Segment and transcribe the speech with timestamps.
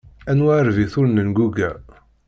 [0.29, 1.71] Anwa arebit ur nenguga.